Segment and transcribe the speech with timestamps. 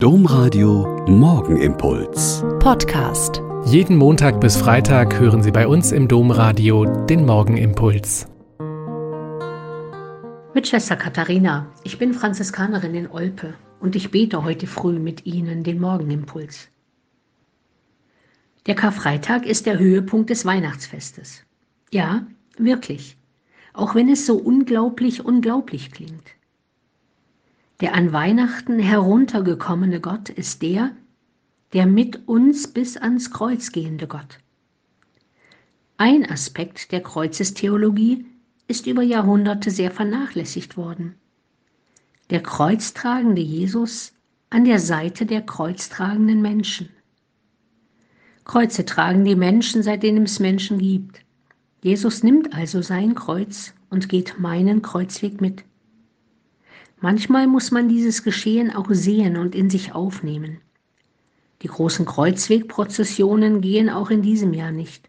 [0.00, 2.44] Domradio Morgenimpuls.
[2.60, 3.42] Podcast.
[3.64, 8.28] Jeden Montag bis Freitag hören Sie bei uns im Domradio den Morgenimpuls.
[10.54, 15.64] Mit Schwester Katharina, ich bin Franziskanerin in Olpe und ich bete heute früh mit Ihnen
[15.64, 16.68] den Morgenimpuls.
[18.66, 21.42] Der Karfreitag ist der Höhepunkt des Weihnachtsfestes.
[21.90, 22.24] Ja,
[22.56, 23.16] wirklich.
[23.72, 26.37] Auch wenn es so unglaublich unglaublich klingt.
[27.80, 30.90] Der an Weihnachten heruntergekommene Gott ist der,
[31.72, 34.40] der mit uns bis ans Kreuz gehende Gott.
[35.96, 38.26] Ein Aspekt der Kreuzestheologie
[38.66, 41.14] ist über Jahrhunderte sehr vernachlässigt worden.
[42.30, 44.12] Der kreuztragende Jesus
[44.50, 46.88] an der Seite der kreuztragenden Menschen.
[48.44, 51.20] Kreuze tragen die Menschen, seitdem es Menschen gibt.
[51.82, 55.64] Jesus nimmt also sein Kreuz und geht meinen Kreuzweg mit.
[57.00, 60.58] Manchmal muss man dieses Geschehen auch sehen und in sich aufnehmen.
[61.62, 65.08] Die großen Kreuzwegprozessionen gehen auch in diesem Jahr nicht.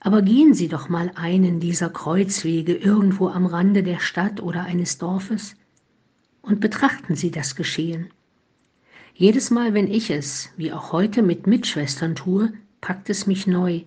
[0.00, 4.98] Aber gehen Sie doch mal einen dieser Kreuzwege irgendwo am Rande der Stadt oder eines
[4.98, 5.56] Dorfes
[6.42, 8.10] und betrachten Sie das Geschehen.
[9.14, 13.82] Jedes Mal, wenn ich es, wie auch heute mit Mitschwestern tue, packt es mich neu,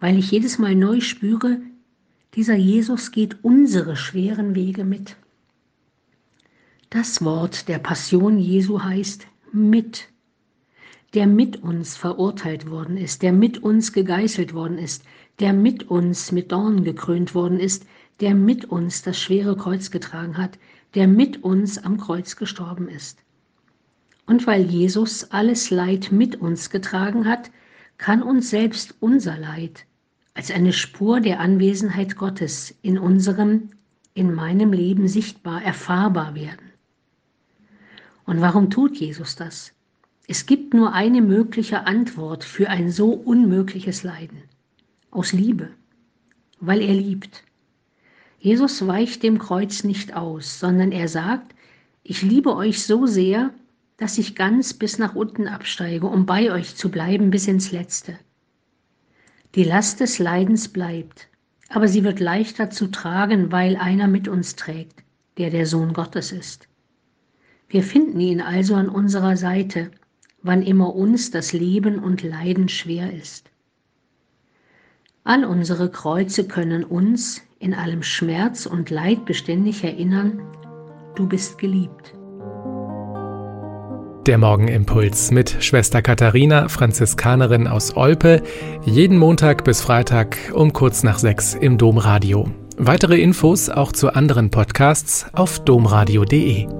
[0.00, 1.60] weil ich jedes Mal neu spüre,
[2.34, 5.16] dieser Jesus geht unsere schweren Wege mit.
[6.92, 10.08] Das Wort der Passion Jesu heißt mit,
[11.14, 15.04] der mit uns verurteilt worden ist, der mit uns gegeißelt worden ist,
[15.38, 17.86] der mit uns mit Dornen gekrönt worden ist,
[18.18, 20.58] der mit uns das schwere Kreuz getragen hat,
[20.96, 23.22] der mit uns am Kreuz gestorben ist.
[24.26, 27.52] Und weil Jesus alles Leid mit uns getragen hat,
[27.98, 29.86] kann uns selbst unser Leid
[30.34, 33.70] als eine Spur der Anwesenheit Gottes in unserem,
[34.12, 36.69] in meinem Leben sichtbar, erfahrbar werden.
[38.30, 39.72] Und warum tut Jesus das?
[40.28, 44.44] Es gibt nur eine mögliche Antwort für ein so unmögliches Leiden.
[45.10, 45.70] Aus Liebe,
[46.60, 47.42] weil er liebt.
[48.38, 51.56] Jesus weicht dem Kreuz nicht aus, sondern er sagt,
[52.04, 53.50] ich liebe euch so sehr,
[53.96, 58.16] dass ich ganz bis nach unten absteige, um bei euch zu bleiben bis ins Letzte.
[59.56, 61.26] Die Last des Leidens bleibt,
[61.68, 65.02] aber sie wird leichter zu tragen, weil einer mit uns trägt,
[65.36, 66.69] der der Sohn Gottes ist.
[67.70, 69.92] Wir finden ihn also an unserer Seite,
[70.42, 73.48] wann immer uns das Leben und Leiden schwer ist.
[75.22, 80.40] All unsere Kreuze können uns in allem Schmerz und Leid beständig erinnern,
[81.14, 82.14] du bist geliebt.
[84.26, 88.42] Der Morgenimpuls mit Schwester Katharina, Franziskanerin aus Olpe,
[88.84, 92.50] jeden Montag bis Freitag um kurz nach sechs im Domradio.
[92.76, 96.79] Weitere Infos auch zu anderen Podcasts auf domradio.de.